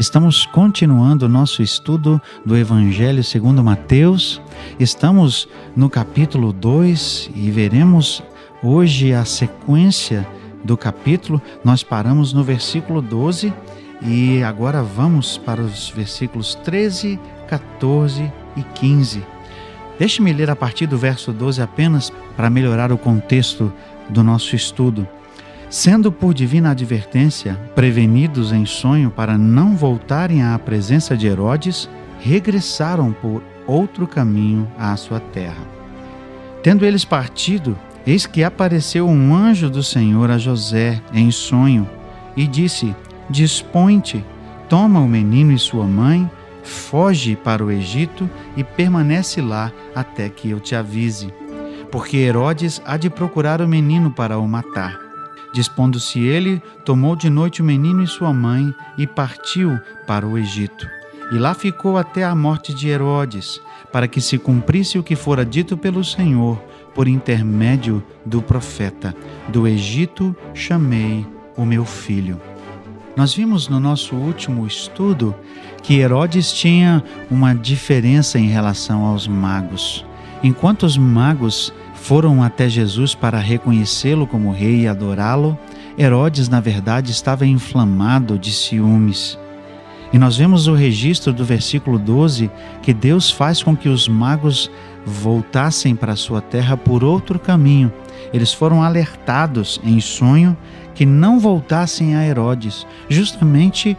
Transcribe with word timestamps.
Estamos 0.00 0.46
continuando 0.46 1.26
o 1.26 1.28
nosso 1.28 1.62
estudo 1.62 2.18
do 2.42 2.56
Evangelho 2.56 3.22
segundo 3.22 3.62
Mateus. 3.62 4.40
Estamos 4.78 5.46
no 5.76 5.90
capítulo 5.90 6.54
2 6.54 7.30
e 7.34 7.50
veremos 7.50 8.22
hoje 8.62 9.12
a 9.12 9.26
sequência 9.26 10.26
do 10.64 10.74
capítulo. 10.74 11.38
Nós 11.62 11.82
paramos 11.82 12.32
no 12.32 12.42
versículo 12.42 13.02
12 13.02 13.52
e 14.00 14.42
agora 14.42 14.82
vamos 14.82 15.36
para 15.36 15.60
os 15.60 15.90
versículos 15.90 16.54
13, 16.54 17.20
14 17.46 18.32
e 18.56 18.62
15. 18.62 19.22
Deixe-me 19.98 20.32
ler 20.32 20.48
a 20.48 20.56
partir 20.56 20.86
do 20.86 20.96
verso 20.96 21.30
12 21.30 21.60
apenas 21.60 22.10
para 22.38 22.48
melhorar 22.48 22.90
o 22.90 22.96
contexto 22.96 23.70
do 24.08 24.24
nosso 24.24 24.56
estudo 24.56 25.06
sendo 25.70 26.10
por 26.10 26.34
divina 26.34 26.72
advertência 26.72 27.54
prevenidos 27.76 28.52
em 28.52 28.66
sonho 28.66 29.08
para 29.08 29.38
não 29.38 29.76
voltarem 29.76 30.42
à 30.42 30.58
presença 30.58 31.16
de 31.16 31.28
Herodes, 31.28 31.88
regressaram 32.18 33.12
por 33.12 33.40
outro 33.66 34.06
caminho 34.06 34.68
à 34.76 34.96
sua 34.96 35.20
terra. 35.20 35.64
Tendo 36.60 36.84
eles 36.84 37.04
partido, 37.04 37.78
eis 38.04 38.26
que 38.26 38.42
apareceu 38.42 39.08
um 39.08 39.32
anjo 39.32 39.70
do 39.70 39.82
Senhor 39.82 40.28
a 40.28 40.36
José 40.36 41.00
em 41.14 41.30
sonho 41.30 41.88
e 42.36 42.48
disse: 42.48 42.94
Dispõe-te, 43.30 44.24
toma 44.68 45.00
o 45.00 45.08
menino 45.08 45.52
e 45.52 45.58
sua 45.58 45.86
mãe, 45.86 46.28
foge 46.64 47.36
para 47.36 47.64
o 47.64 47.70
Egito 47.70 48.28
e 48.56 48.64
permanece 48.64 49.40
lá 49.40 49.72
até 49.94 50.28
que 50.28 50.50
eu 50.50 50.58
te 50.58 50.74
avise. 50.74 51.32
Porque 51.92 52.16
Herodes 52.16 52.82
há 52.84 52.96
de 52.96 53.08
procurar 53.08 53.62
o 53.62 53.68
menino 53.68 54.10
para 54.10 54.38
o 54.38 54.46
matar. 54.46 55.09
Dispondo-se 55.52 56.20
ele, 56.20 56.62
tomou 56.84 57.16
de 57.16 57.28
noite 57.28 57.60
o 57.60 57.64
menino 57.64 58.02
e 58.02 58.06
sua 58.06 58.32
mãe 58.32 58.72
e 58.96 59.06
partiu 59.06 59.78
para 60.06 60.26
o 60.26 60.38
Egito. 60.38 60.88
E 61.32 61.38
lá 61.38 61.54
ficou 61.54 61.96
até 61.96 62.24
a 62.24 62.34
morte 62.34 62.74
de 62.74 62.88
Herodes, 62.88 63.60
para 63.92 64.08
que 64.08 64.20
se 64.20 64.38
cumprisse 64.38 64.98
o 64.98 65.02
que 65.02 65.16
fora 65.16 65.44
dito 65.44 65.76
pelo 65.76 66.04
Senhor 66.04 66.58
por 66.94 67.08
intermédio 67.08 68.02
do 68.24 68.42
profeta: 68.42 69.14
Do 69.48 69.66
Egito 69.66 70.34
chamei 70.54 71.26
o 71.56 71.64
meu 71.64 71.84
filho. 71.84 72.40
Nós 73.16 73.34
vimos 73.34 73.68
no 73.68 73.80
nosso 73.80 74.14
último 74.14 74.66
estudo 74.66 75.34
que 75.82 75.98
Herodes 75.98 76.52
tinha 76.52 77.02
uma 77.30 77.54
diferença 77.54 78.38
em 78.38 78.48
relação 78.48 79.04
aos 79.04 79.26
magos. 79.26 80.04
Enquanto 80.42 80.84
os 80.84 80.96
magos 80.96 81.72
foram 82.00 82.42
até 82.42 82.68
Jesus 82.68 83.14
para 83.14 83.38
reconhecê-lo 83.38 84.26
como 84.26 84.52
rei 84.52 84.80
e 84.80 84.88
adorá-lo, 84.88 85.56
Herodes, 85.98 86.48
na 86.48 86.58
verdade, 86.58 87.12
estava 87.12 87.46
inflamado 87.46 88.38
de 88.38 88.52
ciúmes. 88.52 89.38
E 90.12 90.18
nós 90.18 90.36
vemos 90.36 90.66
o 90.66 90.74
registro 90.74 91.32
do 91.32 91.44
versículo 91.44 91.98
12 91.98 92.50
que 92.82 92.92
Deus 92.92 93.30
faz 93.30 93.62
com 93.62 93.76
que 93.76 93.88
os 93.88 94.08
magos 94.08 94.70
voltassem 95.04 95.94
para 95.94 96.16
sua 96.16 96.40
terra 96.40 96.76
por 96.76 97.04
outro 97.04 97.38
caminho. 97.38 97.92
Eles 98.32 98.52
foram 98.52 98.82
alertados 98.82 99.80
em 99.84 100.00
sonho 100.00 100.56
que 100.94 101.06
não 101.06 101.38
voltassem 101.38 102.16
a 102.16 102.26
Herodes, 102.26 102.86
justamente 103.08 103.96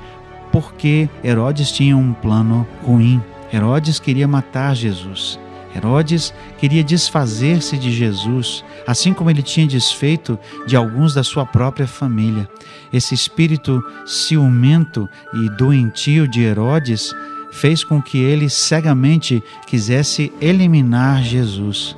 porque 0.52 1.08
Herodes 1.24 1.72
tinha 1.72 1.96
um 1.96 2.14
plano 2.14 2.68
ruim. 2.84 3.22
Herodes 3.54 4.00
queria 4.00 4.28
matar 4.28 4.76
Jesus. 4.76 5.40
Herodes 5.76 6.34
queria 6.58 6.84
desfazer-se 6.84 7.78
de 7.78 7.92
Jesus, 7.92 8.64
assim 8.86 9.14
como 9.14 9.30
ele 9.30 9.42
tinha 9.42 9.68
desfeito 9.68 10.38
de 10.68 10.76
alguns 10.76 11.14
da 11.14 11.24
sua 11.24 11.46
própria 11.46 11.88
família. 11.88 12.50
Esse 12.92 13.14
espírito 13.14 13.82
ciumento 14.06 15.08
e 15.34 15.50
doentio 15.50 16.28
de 16.28 16.42
Herodes 16.42 17.14
fez 17.52 17.84
com 17.84 18.02
que 18.02 18.18
ele 18.18 18.50
cegamente 18.50 19.44
quisesse 19.68 20.32
eliminar 20.42 21.24
Jesus. 21.24 21.96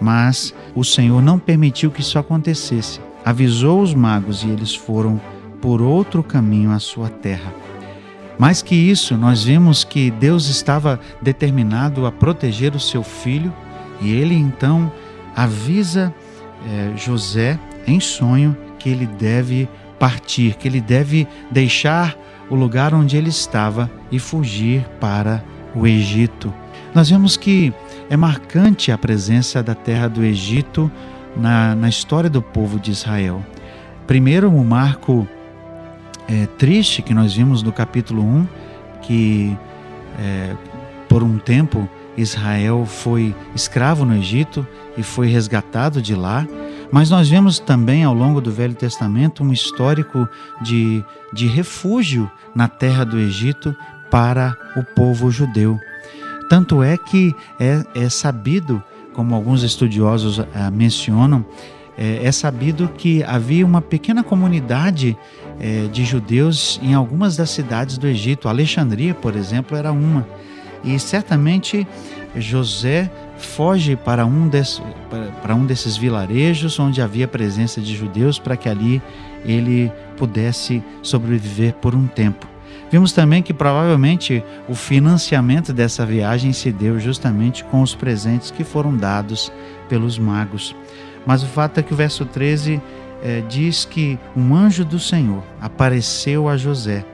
Mas 0.00 0.54
o 0.74 0.84
Senhor 0.84 1.22
não 1.22 1.38
permitiu 1.38 1.90
que 1.90 2.00
isso 2.00 2.18
acontecesse. 2.18 3.00
Avisou 3.24 3.80
os 3.80 3.94
magos 3.94 4.42
e 4.42 4.48
eles 4.48 4.74
foram 4.74 5.20
por 5.60 5.80
outro 5.80 6.22
caminho 6.24 6.72
à 6.72 6.80
sua 6.80 7.08
terra. 7.08 7.52
Mais 8.38 8.62
que 8.62 8.74
isso, 8.74 9.16
nós 9.16 9.44
vimos 9.44 9.84
que 9.84 10.10
Deus 10.10 10.48
estava 10.48 10.98
determinado 11.20 12.06
a 12.06 12.12
proteger 12.12 12.74
o 12.74 12.80
seu 12.80 13.02
filho 13.02 13.52
e 14.00 14.12
ele 14.12 14.34
então 14.34 14.90
avisa 15.36 16.12
é, 16.66 16.96
José 16.96 17.58
em 17.86 18.00
sonho 18.00 18.56
que 18.78 18.88
ele 18.88 19.06
deve 19.06 19.68
partir, 19.98 20.54
que 20.54 20.66
ele 20.66 20.80
deve 20.80 21.28
deixar 21.50 22.16
o 22.50 22.54
lugar 22.54 22.92
onde 22.92 23.16
ele 23.16 23.30
estava 23.30 23.90
e 24.10 24.18
fugir 24.18 24.84
para 25.00 25.42
o 25.74 25.86
Egito. 25.86 26.52
Nós 26.94 27.08
vemos 27.08 27.36
que 27.36 27.72
é 28.10 28.16
marcante 28.16 28.92
a 28.92 28.98
presença 28.98 29.62
da 29.62 29.74
terra 29.74 30.08
do 30.08 30.22
Egito 30.22 30.90
na, 31.36 31.74
na 31.74 31.88
história 31.88 32.28
do 32.28 32.42
povo 32.42 32.78
de 32.78 32.90
Israel. 32.90 33.42
Primeiro, 34.06 34.50
o 34.50 34.64
marco 34.64 35.26
é, 36.28 36.46
triste 36.46 37.02
que 37.02 37.14
nós 37.14 37.34
vimos 37.34 37.62
no 37.62 37.72
capítulo 37.72 38.22
1, 38.22 38.48
que 39.02 39.56
é, 40.18 40.54
por 41.08 41.22
um 41.22 41.38
tempo 41.38 41.88
Israel 42.16 42.86
foi 42.86 43.34
escravo 43.54 44.04
no 44.04 44.14
Egito 44.14 44.66
e 44.96 45.02
foi 45.02 45.28
resgatado 45.28 46.02
de 46.02 46.14
lá, 46.14 46.46
mas 46.90 47.08
nós 47.08 47.28
vemos 47.28 47.58
também 47.58 48.04
ao 48.04 48.14
longo 48.14 48.40
do 48.40 48.52
Velho 48.52 48.74
Testamento 48.74 49.42
um 49.42 49.52
histórico 49.52 50.28
de, 50.60 51.02
de 51.32 51.46
refúgio 51.46 52.30
na 52.54 52.68
terra 52.68 53.04
do 53.04 53.18
Egito 53.18 53.74
para 54.10 54.56
o 54.76 54.84
povo 54.84 55.30
judeu. 55.30 55.78
Tanto 56.50 56.82
é 56.82 56.98
que 56.98 57.34
é, 57.58 57.82
é 57.94 58.08
sabido, 58.10 58.82
como 59.14 59.34
alguns 59.34 59.62
estudiosos 59.62 60.38
ah, 60.54 60.70
mencionam, 60.70 61.46
é, 61.96 62.26
é 62.26 62.32
sabido 62.32 62.88
que 62.88 63.22
havia 63.24 63.64
uma 63.64 63.80
pequena 63.80 64.22
comunidade 64.22 65.16
é, 65.62 65.86
de 65.86 66.04
judeus 66.04 66.80
em 66.82 66.92
algumas 66.92 67.36
das 67.36 67.50
cidades 67.50 67.96
do 67.96 68.08
Egito. 68.08 68.48
Alexandria, 68.48 69.14
por 69.14 69.36
exemplo, 69.36 69.76
era 69.76 69.92
uma. 69.92 70.26
E 70.82 70.98
certamente 70.98 71.86
José 72.34 73.08
foge 73.38 73.94
para 73.94 74.26
um, 74.26 74.48
desse, 74.48 74.82
para 75.40 75.54
um 75.54 75.64
desses 75.64 75.96
vilarejos 75.96 76.78
onde 76.80 77.00
havia 77.00 77.28
presença 77.28 77.80
de 77.80 77.94
judeus 77.96 78.38
para 78.38 78.56
que 78.56 78.68
ali 78.68 79.00
ele 79.44 79.90
pudesse 80.16 80.82
sobreviver 81.02 81.74
por 81.74 81.94
um 81.94 82.06
tempo. 82.06 82.48
Vimos 82.90 83.12
também 83.12 83.42
que 83.42 83.54
provavelmente 83.54 84.44
o 84.68 84.74
financiamento 84.74 85.72
dessa 85.72 86.04
viagem 86.04 86.52
se 86.52 86.70
deu 86.70 87.00
justamente 87.00 87.64
com 87.64 87.80
os 87.80 87.94
presentes 87.94 88.50
que 88.50 88.64
foram 88.64 88.94
dados 88.96 89.52
pelos 89.88 90.18
magos. 90.18 90.74
Mas 91.24 91.42
o 91.42 91.46
fato 91.46 91.78
é 91.78 91.82
que 91.82 91.94
o 91.94 91.96
verso 91.96 92.26
13 92.26 92.82
é, 93.22 93.40
diz 93.48 93.84
que 93.84 94.18
um 94.36 94.54
anjo 94.54 94.84
do 94.84 94.98
Senhor 94.98 95.42
apareceu 95.60 96.48
a 96.48 96.56
José 96.56 97.04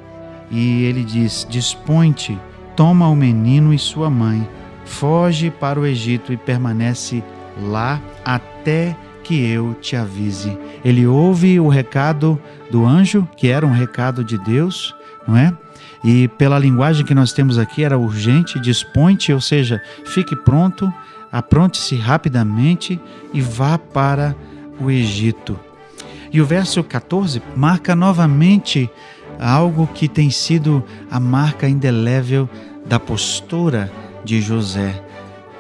e 0.51 0.85
ele 0.85 1.05
diz: 1.05 1.47
Dispõe-te, 1.49 2.39
toma 2.75 3.09
o 3.09 3.17
menino 3.17 3.73
e 3.75 3.79
sua 3.79 4.09
mãe, 4.09 4.49
foge 4.85 5.51
para 5.51 5.79
o 5.79 5.87
Egito 5.87 6.33
e 6.33 6.37
permanece 6.37 7.23
lá 7.61 8.01
até 8.25 8.97
que 9.23 9.45
eu 9.45 9.75
te 9.75 9.95
avise. 9.95 10.57
Ele 10.83 11.07
ouve 11.07 11.61
o 11.61 11.69
recado 11.69 12.41
do 12.71 12.87
anjo, 12.87 13.29
que 13.37 13.49
era 13.49 13.67
um 13.67 13.73
recado 13.73 14.25
de 14.25 14.39
Deus, 14.39 14.95
não 15.27 15.37
é? 15.37 15.53
E 16.03 16.29
pela 16.29 16.59
linguagem 16.59 17.05
que 17.05 17.15
nós 17.15 17.33
temos 17.33 17.59
aqui 17.59 17.85
era 17.85 17.99
urgente, 17.99 18.59
dispõe-te, 18.59 19.33
ou 19.33 19.41
seja, 19.41 19.83
fique 20.07 20.35
pronto, 20.35 20.91
apronte-se 21.31 21.97
rapidamente 21.97 22.99
e 23.35 23.41
vá 23.41 23.77
para 23.77 24.35
o 24.81 24.91
Egito. 24.91 25.59
E 26.33 26.41
o 26.41 26.47
verso 26.47 26.83
14 26.83 27.43
marca 27.57 27.95
novamente 27.97 28.91
algo 29.39 29.87
que 29.87 30.09
tem 30.09 30.31
sido 30.31 30.85
a 31.11 31.21
marca 31.21 31.69
indelével 31.69 32.49
da 32.87 32.99
postura 32.99 33.91
de 34.25 34.41
José. 34.41 35.03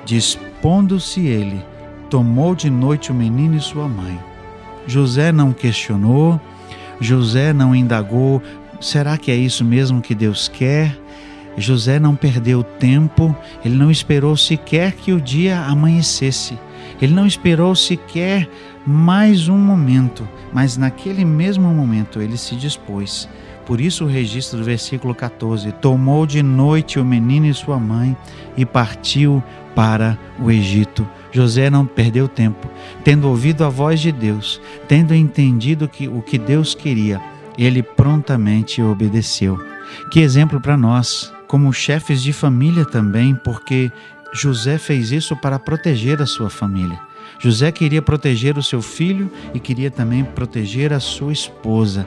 Dispondo-se 0.05 1.26
ele, 1.26 1.65
tomou 2.11 2.55
de 2.55 2.70
noite 2.70 3.11
o 3.11 3.15
menino 3.15 3.56
e 3.56 3.61
sua 3.61 3.88
mãe. 3.88 4.19
José 4.87 5.31
não 5.31 5.53
questionou, 5.53 6.41
José 7.00 7.53
não 7.53 7.75
indagou: 7.75 8.43
será 8.81 9.17
que 9.17 9.31
é 9.31 9.37
isso 9.37 9.65
mesmo 9.65 10.00
que 10.00 10.15
Deus 10.15 10.49
quer? 10.49 10.99
José 11.56 11.99
não 11.99 12.15
perdeu 12.15 12.62
tempo, 12.62 13.37
ele 13.65 13.75
não 13.75 13.91
esperou 13.91 14.37
sequer 14.37 14.93
que 14.93 15.12
o 15.12 15.20
dia 15.20 15.61
amanhecesse. 15.61 16.56
Ele 17.00 17.15
não 17.15 17.27
esperou 17.27 17.75
sequer 17.75 18.49
mais 18.87 19.49
um 19.49 19.59
momento, 19.59 20.27
mas 20.53 20.77
naquele 20.77 21.25
mesmo 21.25 21.73
momento 21.73 22.21
ele 22.21 22.37
se 22.37 22.56
dispôs. 22.56 23.29
Por 23.67 23.81
isso 23.81 24.05
o 24.05 24.09
registro 24.09 24.59
do 24.59 24.65
versículo 24.65 25.15
14: 25.15 25.73
Tomou 25.73 26.27
de 26.27 26.43
noite 26.43 26.99
o 26.99 27.05
menino 27.05 27.47
e 27.47 27.53
sua 27.53 27.79
mãe 27.79 28.17
e 28.56 28.65
partiu 28.65 29.43
para 29.75 30.19
o 30.41 30.50
Egito. 30.50 31.06
José 31.31 31.69
não 31.69 31.85
perdeu 31.87 32.27
tempo, 32.27 32.67
tendo 33.05 33.29
ouvido 33.29 33.65
a 33.65 33.69
voz 33.69 34.01
de 34.01 34.11
Deus, 34.11 34.61
tendo 34.89 35.15
entendido 35.15 35.87
que, 35.87 36.09
o 36.09 36.23
que 36.23 36.39
Deus 36.39 36.75
queria, 36.75 37.21
ele 37.59 37.83
prontamente 37.83 38.83
obedeceu. 38.83 39.59
Que 40.11 40.21
exemplo 40.21 40.61
para 40.61 40.77
nós, 40.77 41.33
como 41.47 41.73
chefes 41.73 42.23
de 42.23 42.33
família 42.33 42.85
também, 42.85 43.35
porque 43.35 43.93
José 44.33 44.79
fez 44.79 45.11
isso 45.11 45.35
para 45.37 45.59
proteger 45.59 46.21
a 46.21 46.27
sua 46.27 46.51
família. 46.51 47.01
José 47.39 47.71
queria 47.71 48.03
proteger 48.03 48.59
o 48.59 48.63
seu 48.63 48.83
filho 48.83 49.31
e 49.55 49.61
queria 49.61 49.91
também 49.91 50.25
proteger 50.25 50.93
a 50.93 51.01
sua 51.01 51.33
esposa. 51.33 52.07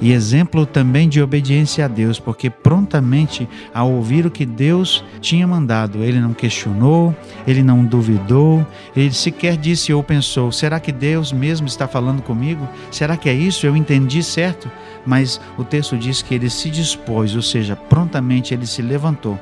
E 0.00 0.12
exemplo 0.12 0.64
também 0.64 1.08
de 1.08 1.20
obediência 1.20 1.84
a 1.84 1.88
Deus, 1.88 2.20
porque 2.20 2.48
prontamente, 2.48 3.48
ao 3.74 3.90
ouvir 3.90 4.24
o 4.24 4.30
que 4.30 4.46
Deus 4.46 5.04
tinha 5.20 5.46
mandado, 5.46 6.04
ele 6.04 6.20
não 6.20 6.32
questionou, 6.32 7.16
ele 7.46 7.64
não 7.64 7.84
duvidou, 7.84 8.64
ele 8.94 9.12
sequer 9.12 9.56
disse 9.56 9.92
ou 9.92 10.02
pensou: 10.02 10.52
será 10.52 10.78
que 10.78 10.92
Deus 10.92 11.32
mesmo 11.32 11.66
está 11.66 11.88
falando 11.88 12.22
comigo? 12.22 12.68
Será 12.92 13.16
que 13.16 13.28
é 13.28 13.34
isso? 13.34 13.66
Eu 13.66 13.76
entendi 13.76 14.22
certo? 14.22 14.70
Mas 15.04 15.40
o 15.56 15.64
texto 15.64 15.96
diz 15.96 16.22
que 16.22 16.34
ele 16.34 16.48
se 16.48 16.70
dispôs, 16.70 17.34
ou 17.34 17.42
seja, 17.42 17.74
prontamente 17.74 18.54
ele 18.54 18.66
se 18.66 18.82
levantou, 18.82 19.38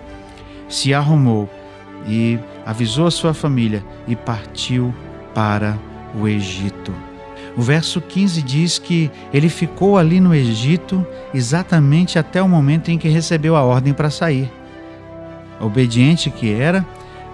se 0.69 0.95
arrumou 0.95 1.51
e 2.07 2.39
avisou 2.65 3.07
a 3.07 3.11
sua 3.11 3.35
família 3.35 3.85
e 4.07 4.15
partiu 4.15 4.95
para 5.35 5.79
o 6.15 6.27
Egito. 6.27 6.93
O 7.57 7.63
verso 7.63 8.01
15 8.01 8.43
diz 8.43 8.79
que 8.79 9.11
ele 9.33 9.49
ficou 9.49 9.97
ali 9.97 10.21
no 10.21 10.35
Egito 10.35 11.07
exatamente 11.33 12.19
até 12.19 12.43
o 12.43 12.49
momento 12.49 12.91
em 12.91 12.99
que 12.99 13.09
recebeu 13.09 13.57
a 13.57 13.63
ordem 13.63 13.95
para 13.95 14.11
sair. 14.11 14.51
Obediente 15.59 16.31
que 16.31 16.53
era, 16.53 16.85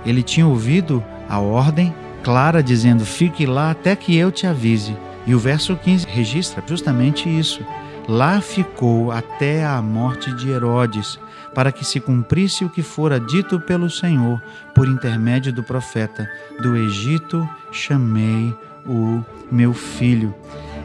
ele 0.06 0.22
tinha 0.22 0.46
ouvido 0.46 1.02
a 1.28 1.40
ordem 1.40 1.92
clara 2.22 2.62
dizendo: 2.62 3.04
Fique 3.04 3.46
lá 3.46 3.72
até 3.72 3.96
que 3.96 4.16
eu 4.16 4.30
te 4.30 4.46
avise. 4.46 4.96
E 5.26 5.34
o 5.34 5.38
verso 5.38 5.76
15 5.76 6.06
registra 6.08 6.62
justamente 6.66 7.28
isso. 7.28 7.64
Lá 8.08 8.40
ficou 8.40 9.12
até 9.12 9.64
a 9.64 9.80
morte 9.80 10.32
de 10.34 10.50
Herodes, 10.50 11.18
para 11.54 11.70
que 11.70 11.84
se 11.84 12.00
cumprisse 12.00 12.64
o 12.64 12.70
que 12.70 12.82
fora 12.82 13.20
dito 13.20 13.60
pelo 13.60 13.88
Senhor 13.88 14.42
por 14.74 14.88
intermédio 14.88 15.52
do 15.52 15.62
profeta: 15.62 16.28
Do 16.60 16.76
Egito 16.76 17.48
chamei 17.70 18.54
o 18.86 19.22
meu 19.50 19.72
filho. 19.72 20.34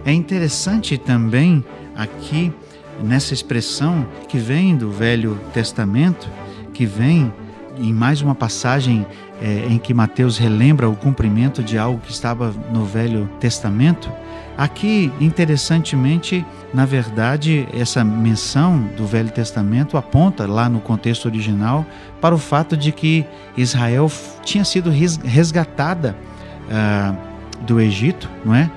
É 0.06 0.12
interessante 0.12 0.98
também 0.98 1.66
aqui 1.96 2.54
nessa 3.02 3.34
expressão 3.34 4.08
que 4.28 4.38
vem 4.38 4.76
do 4.76 4.92
Velho 4.92 5.40
Testamento, 5.54 6.30
que 6.74 6.86
vem 6.86 7.34
em 7.80 7.94
mais 7.94 8.22
uma 8.22 8.36
passagem 8.36 9.06
é, 9.42 9.68
em 9.70 9.78
que 9.78 9.94
Mateus 9.94 10.38
relembra 10.38 10.90
o 10.90 10.96
cumprimento 10.96 11.64
de 11.64 11.78
algo 11.78 12.00
que 12.00 12.12
estava 12.12 12.54
no 12.72 12.86
Velho 12.86 13.30
Testamento. 13.40 14.12
Aqui, 14.58 15.12
interessantemente, 15.22 16.44
na 16.74 16.86
verdade, 16.86 17.68
essa 17.72 18.04
menção 18.04 18.80
do 18.98 19.06
Velho 19.06 19.30
Testamento 19.30 19.98
aponta 19.98 20.48
lá 20.48 20.68
no 20.68 20.80
contexto 20.80 21.26
original 21.26 21.86
para 22.20 22.34
o 22.34 22.40
fato 22.40 22.76
de 22.76 22.92
que 22.92 23.24
Israel 23.56 24.12
tinha 24.44 24.66
sido 24.66 24.90
resgatada 24.90 26.16
uh, 26.68 27.16
do 27.64 27.80
Egito, 27.80 28.28
não 28.44 28.56
é? 28.56 28.70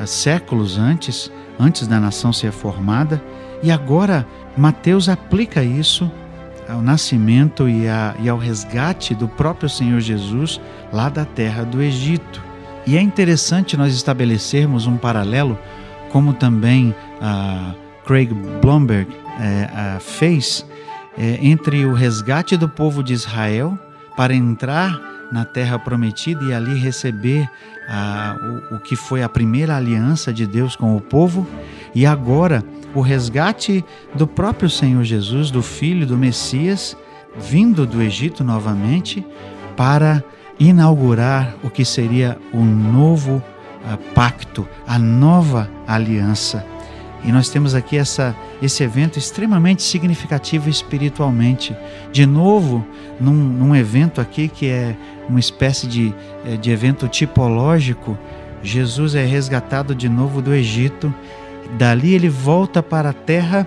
Uh, 0.00 0.06
séculos 0.06 0.76
antes, 0.76 1.30
antes 1.58 1.86
da 1.86 2.00
nação 2.00 2.32
ser 2.32 2.50
formada, 2.50 3.22
e 3.62 3.70
agora 3.70 4.26
Mateus 4.56 5.08
aplica 5.08 5.62
isso 5.62 6.10
ao 6.68 6.82
nascimento 6.82 7.68
e, 7.68 7.88
a, 7.88 8.14
e 8.20 8.28
ao 8.28 8.38
resgate 8.38 9.14
do 9.14 9.26
próprio 9.26 9.68
Senhor 9.68 10.00
Jesus 10.00 10.60
lá 10.92 11.08
da 11.08 11.24
terra 11.24 11.64
do 11.64 11.82
Egito. 11.82 12.42
E 12.86 12.96
é 12.96 13.00
interessante 13.00 13.76
nós 13.76 13.94
estabelecermos 13.94 14.86
um 14.86 14.96
paralelo, 14.96 15.58
como 16.10 16.32
também 16.32 16.94
uh, 17.20 17.74
Craig 18.06 18.32
Blomberg 18.62 19.10
uh, 19.10 20.00
fez, 20.00 20.60
uh, 20.60 21.20
entre 21.42 21.84
o 21.84 21.92
resgate 21.92 22.56
do 22.56 22.68
povo 22.68 23.02
de 23.02 23.12
Israel 23.12 23.78
para 24.16 24.34
entrar 24.34 25.00
na 25.30 25.44
terra 25.44 25.78
prometida 25.78 26.42
e 26.44 26.54
ali 26.54 26.78
receber 26.78 27.48
o, 28.70 28.76
o 28.76 28.80
que 28.80 28.96
foi 28.96 29.22
a 29.22 29.28
primeira 29.28 29.76
aliança 29.76 30.32
de 30.32 30.46
Deus 30.46 30.74
com 30.74 30.96
o 30.96 31.00
povo, 31.00 31.46
e 31.94 32.06
agora 32.06 32.64
o 32.94 33.00
resgate 33.00 33.84
do 34.14 34.26
próprio 34.26 34.68
Senhor 34.68 35.04
Jesus, 35.04 35.50
do 35.50 35.62
Filho 35.62 36.06
do 36.06 36.16
Messias, 36.16 36.96
vindo 37.36 37.86
do 37.86 38.02
Egito 38.02 38.42
novamente 38.42 39.24
para 39.76 40.22
inaugurar 40.58 41.54
o 41.62 41.70
que 41.70 41.84
seria 41.84 42.36
o 42.52 42.64
novo 42.64 43.36
uh, 43.36 43.96
pacto, 44.14 44.66
a 44.86 44.98
nova 44.98 45.70
aliança. 45.86 46.64
E 47.24 47.32
nós 47.32 47.48
temos 47.48 47.74
aqui 47.74 47.96
essa, 47.96 48.34
esse 48.62 48.82
evento 48.82 49.18
extremamente 49.18 49.82
significativo 49.82 50.68
espiritualmente. 50.68 51.76
De 52.12 52.24
novo, 52.24 52.84
num, 53.20 53.32
num 53.32 53.76
evento 53.76 54.20
aqui 54.20 54.48
que 54.48 54.68
é 54.68 54.96
uma 55.28 55.40
espécie 55.40 55.86
de, 55.86 56.14
eh, 56.46 56.56
de 56.56 56.70
evento 56.70 57.08
tipológico, 57.08 58.16
Jesus 58.62 59.14
é 59.14 59.24
resgatado 59.24 59.94
de 59.94 60.08
novo 60.08 60.40
do 60.40 60.54
Egito. 60.54 61.12
Dali 61.76 62.14
ele 62.14 62.28
volta 62.28 62.82
para 62.82 63.10
a 63.10 63.12
terra 63.12 63.66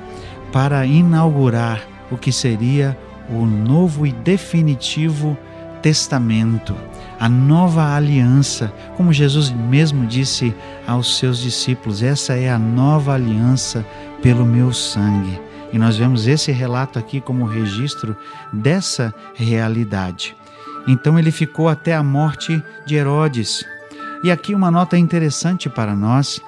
para 0.52 0.86
inaugurar 0.86 1.82
o 2.10 2.18
que 2.18 2.32
seria 2.32 2.98
o 3.30 3.46
novo 3.46 4.06
e 4.06 4.12
definitivo 4.12 5.38
testamento, 5.82 6.76
a 7.20 7.28
nova 7.28 7.96
aliança, 7.96 8.74
como 8.96 9.14
Jesus 9.14 9.52
mesmo 9.52 10.06
disse 10.06 10.54
aos 10.88 11.18
seus 11.18 11.40
discípulos: 11.40 12.04
essa 12.04 12.34
é 12.34 12.50
a 12.50 12.60
nova 12.60 13.14
aliança 13.14 13.86
pelo 14.22 14.46
meu 14.46 14.72
sangue. 14.74 15.40
E 15.74 15.78
nós 15.78 15.98
vemos 15.98 16.28
esse 16.28 16.52
relato 16.52 17.00
aqui 17.00 17.22
como 17.22 17.46
registro 17.46 18.16
dessa 18.52 19.14
realidade. 19.36 20.36
Então 20.88 21.18
ele 21.18 21.32
ficou 21.32 21.70
até 21.70 21.96
a 21.96 22.04
morte 22.04 22.62
de 22.86 22.96
Herodes. 22.96 23.64
E 24.24 24.30
aqui 24.30 24.54
uma 24.54 24.70
nota 24.70 24.98
interessante 24.98 25.70
para 25.70 25.96
nós, 25.96 26.42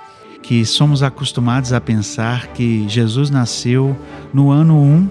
que 0.44 0.66
somos 0.66 1.02
acostumados 1.02 1.74
a 1.74 1.82
pensar 1.82 2.48
que 2.48 2.88
Jesus 2.88 3.30
nasceu 3.30 3.98
no 4.34 4.52
ano 4.52 4.78
1. 4.80 5.10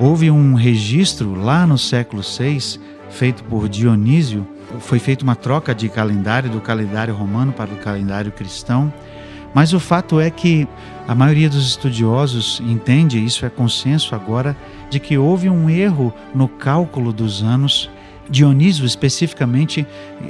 Houve 0.00 0.30
um 0.30 0.54
registro 0.54 1.34
lá 1.34 1.66
no 1.66 1.76
século 1.78 2.22
6 2.22 2.80
feito 3.10 3.44
por 3.44 3.68
Dionísio, 3.68 4.46
foi 4.80 4.98
feita 4.98 5.22
uma 5.22 5.36
troca 5.36 5.74
de 5.74 5.88
calendário 5.88 6.48
do 6.48 6.60
calendário 6.60 7.14
romano 7.14 7.52
para 7.52 7.70
o 7.70 7.76
calendário 7.76 8.32
cristão. 8.32 8.92
Mas 9.54 9.74
o 9.74 9.78
fato 9.78 10.18
é 10.18 10.30
que 10.30 10.66
a 11.06 11.14
maioria 11.14 11.50
dos 11.50 11.68
estudiosos 11.68 12.62
entende, 12.64 13.22
isso 13.22 13.44
é 13.44 13.50
consenso 13.50 14.14
agora, 14.14 14.56
de 14.88 14.98
que 14.98 15.18
houve 15.18 15.50
um 15.50 15.68
erro 15.68 16.12
no 16.34 16.48
cálculo 16.48 17.12
dos 17.12 17.42
anos. 17.42 17.90
Dionísio 18.30 18.86
especificamente 18.86 19.86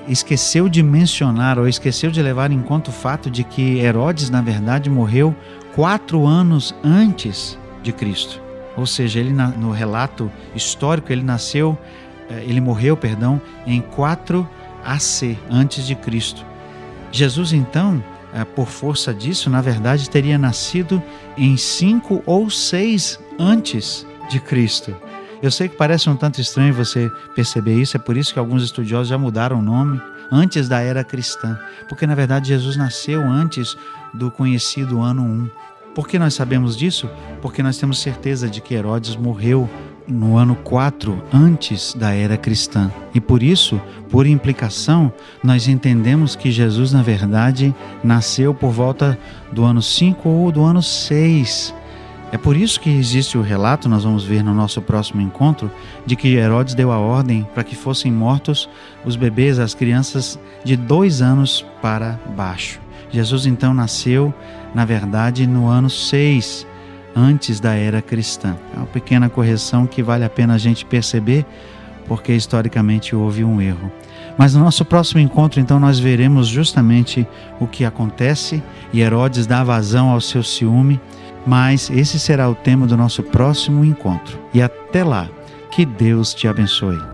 esqueceu 0.09 0.69
de 0.69 0.83
mencionar 0.83 1.59
ou 1.59 1.69
esqueceu 1.69 2.11
de 2.11 2.23
levar 2.23 2.51
em 2.51 2.61
conta 2.61 2.91
o 2.91 2.93
fato 2.93 3.31
de 3.31 3.45
que 3.45 3.79
Herodes, 3.79 4.31
na 4.31 4.41
verdade, 4.41 4.89
morreu 4.91 5.35
quatro 5.75 6.27
anos 6.27 6.75
antes 6.83 7.59
de 7.83 7.93
Cristo. 7.93 8.41
Ou 8.77 8.87
seja, 8.87 9.21
ele 9.21 9.33
no 9.33 9.71
relato 9.71 10.31
histórico 10.55 11.13
ele 11.13 11.23
nasceu 11.23 11.79
é, 12.33 12.45
ele 12.45 12.61
morreu, 12.61 12.97
perdão, 12.97 13.41
em 13.67 13.81
4 13.81 14.49
AC 14.85 15.37
antes 15.51 15.87
de 15.87 15.95
Cristo. 15.95 16.45
Jesus 17.11 17.53
então, 17.53 18.03
é, 18.33 18.45
por 18.45 18.69
força 18.69 19.13
disso, 19.13 19.51
na 19.51 19.61
verdade 19.61 20.09
teria 20.09 20.39
nascido 20.39 21.03
em 21.37 21.57
5 21.57 22.23
ou 22.25 22.49
6 22.49 23.21
antes 23.39 24.07
de 24.31 24.41
Cristo. 24.41 24.97
Eu 25.43 25.51
sei 25.51 25.69
que 25.69 25.77
parece 25.77 26.09
um 26.09 26.15
tanto 26.15 26.41
estranho 26.41 26.73
você 26.73 27.11
perceber 27.35 27.75
isso, 27.75 27.97
é 27.97 28.01
por 28.01 28.17
isso 28.17 28.33
que 28.33 28.39
alguns 28.39 28.63
estudiosos 28.63 29.09
já 29.09 29.19
mudaram 29.19 29.59
o 29.59 29.63
nome 29.63 30.01
antes 30.31 30.69
da 30.69 30.81
era 30.81 31.03
cristã, 31.03 31.59
porque 31.89 32.07
na 32.07 32.15
verdade 32.15 32.49
Jesus 32.49 32.77
nasceu 32.77 33.21
antes 33.23 33.77
do 34.15 34.31
conhecido 34.31 35.01
ano 35.01 35.23
1. 35.23 35.51
Por 35.97 36.07
que 36.07 36.17
nós 36.17 36.35
sabemos 36.35 36.77
disso? 36.77 37.11
Porque 37.43 37.61
nós 37.61 37.77
temos 37.77 37.99
certeza 37.99 38.49
de 38.49 38.61
que 38.61 38.73
Herodes 38.73 39.17
morreu 39.17 39.69
no 40.07 40.37
ano 40.37 40.55
4 40.55 41.21
antes 41.33 41.93
da 41.93 42.13
era 42.15 42.37
cristã. 42.37 42.91
E 43.13 43.21
por 43.21 43.43
isso, 43.43 43.81
por 44.11 44.27
implicação, 44.27 45.13
nós 45.43 45.67
entendemos 45.67 46.37
que 46.37 46.53
Jesus, 46.53 46.93
na 46.93 47.03
verdade, 47.03 47.75
nasceu 48.03 48.55
por 48.55 48.71
volta 48.71 49.19
do 49.53 49.65
ano 49.65 49.83
5 49.83 50.29
ou 50.29 50.53
do 50.53 50.63
ano 50.63 50.83
6 50.83 51.75
É 52.33 52.39
por 52.39 52.57
isso 52.57 52.81
que 52.81 52.89
existe 52.89 53.37
o 53.37 53.43
relato, 53.43 53.91
nós 53.91 54.05
vamos 54.05 54.25
ver 54.25 54.43
no 54.43 54.55
nosso 54.55 54.81
próximo 54.81 55.21
encontro, 55.21 55.71
de 56.07 56.17
que 56.17 56.35
Herodes 56.35 56.73
deu 56.73 56.91
a 56.91 56.99
ordem 56.99 57.47
para 57.53 57.63
que 57.63 57.77
fossem 57.77 58.11
mortos 58.11 58.71
os 59.05 59.17
bebês, 59.17 59.59
as 59.59 59.75
crianças 59.75 60.39
de 60.65 60.75
dois 60.75 61.21
anos 61.21 61.63
para 61.83 62.19
baixo. 62.35 62.81
Jesus 63.11 63.45
então 63.45 63.75
nasceu, 63.75 64.33
na 64.75 64.87
verdade, 64.87 65.47
no 65.47 65.67
ano 65.67 65.91
6, 65.91 66.67
antes 67.15 67.61
da 67.61 67.75
era 67.75 68.01
cristã. 68.01 68.57
É 68.75 68.79
uma 68.79 68.87
pequena 68.87 69.29
correção 69.29 69.87
que 69.87 70.03
vale 70.03 70.25
a 70.25 70.31
pena 70.31 70.55
a 70.55 70.59
gente 70.59 70.87
perceber, 70.87 71.45
porque 72.09 72.33
historicamente 72.33 73.15
houve 73.15 73.45
um 73.45 73.61
erro. 73.61 73.93
Mas 74.39 74.55
no 74.55 74.61
nosso 74.65 74.87
próximo 74.87 75.21
encontro, 75.21 75.61
então, 75.61 75.79
nós 75.79 75.99
veremos 75.99 76.49
justamente 76.49 77.27
o 77.61 77.67
que 77.67 77.85
acontece 77.85 78.63
e 78.91 79.03
Herodes 79.03 79.47
dá 79.47 79.63
vazão 79.63 80.09
ao 80.09 80.21
seu 80.23 80.43
ciúme 80.43 80.99
mas 81.47 81.91
esse 81.91 82.19
será 82.19 82.49
o 82.49 82.55
tema 82.55 82.87
do 82.87 82.97
nosso 82.97 83.23
próximo 83.23 83.85
encontro. 83.85 84.39
E 84.53 84.63
até 84.63 85.05
lá, 85.05 85.29
que 85.71 85.85
Deus 85.85 86.35
te 86.35 86.47
abençoe. 86.47 87.13